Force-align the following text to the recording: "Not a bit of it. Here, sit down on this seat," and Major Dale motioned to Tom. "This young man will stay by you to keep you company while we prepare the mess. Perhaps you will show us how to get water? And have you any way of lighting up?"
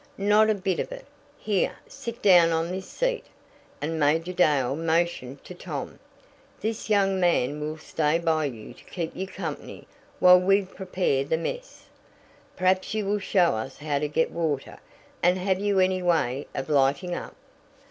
"Not 0.17 0.49
a 0.49 0.55
bit 0.55 0.79
of 0.79 0.91
it. 0.91 1.05
Here, 1.37 1.73
sit 1.87 2.23
down 2.23 2.49
on 2.51 2.71
this 2.71 2.87
seat," 2.89 3.25
and 3.79 3.99
Major 3.99 4.33
Dale 4.33 4.75
motioned 4.75 5.43
to 5.43 5.53
Tom. 5.53 5.99
"This 6.59 6.89
young 6.89 7.19
man 7.19 7.59
will 7.59 7.77
stay 7.77 8.17
by 8.17 8.45
you 8.45 8.73
to 8.73 8.83
keep 8.85 9.15
you 9.15 9.27
company 9.27 9.87
while 10.17 10.39
we 10.41 10.63
prepare 10.63 11.23
the 11.23 11.37
mess. 11.37 11.85
Perhaps 12.55 12.95
you 12.95 13.05
will 13.05 13.19
show 13.19 13.53
us 13.55 13.77
how 13.77 13.99
to 13.99 14.07
get 14.07 14.31
water? 14.31 14.79
And 15.21 15.37
have 15.37 15.59
you 15.59 15.77
any 15.79 16.01
way 16.01 16.47
of 16.55 16.67
lighting 16.67 17.13
up?" 17.13 17.35